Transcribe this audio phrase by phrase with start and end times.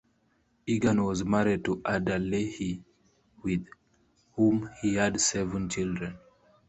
[0.65, 2.81] Egan was married to Ada Leahy
[3.43, 3.63] with
[4.35, 6.17] whom he had seven children.